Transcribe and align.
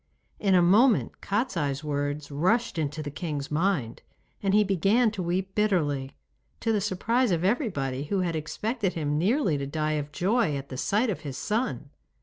In 0.39 0.55
a 0.55 0.63
moment 0.63 1.21
Kostiei's 1.21 1.83
words 1.83 2.31
rushed 2.31 2.79
into 2.79 3.03
the 3.03 3.11
king's 3.11 3.51
mind, 3.51 4.01
and 4.41 4.51
he 4.55 4.63
began 4.63 5.11
to 5.11 5.21
weep 5.21 5.53
bitterly, 5.53 6.15
to 6.61 6.73
the 6.73 6.81
surprise 6.81 7.29
of 7.29 7.43
everybody, 7.43 8.05
who 8.05 8.21
had 8.21 8.35
expected 8.35 8.93
him 8.93 9.19
nearly 9.19 9.59
to 9.59 9.67
die 9.67 9.91
of 10.01 10.11
joy 10.11 10.55
at 10.57 10.69
the 10.69 10.75
sight 10.77 11.11
of 11.11 11.19
his 11.19 11.37
son. 11.37 11.91